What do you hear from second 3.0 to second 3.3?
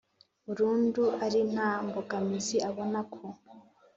ku